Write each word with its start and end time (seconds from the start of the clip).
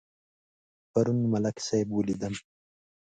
پرون 0.91 1.19
ملک 1.31 1.57
صاحب 1.67 1.87
ولیدم. 1.93 2.33